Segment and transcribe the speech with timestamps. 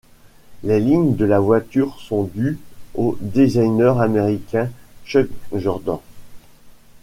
[0.63, 2.57] Les lignes de la voiture sont dues
[2.95, 4.67] au designer américain
[5.05, 5.99] Chuck Jordan.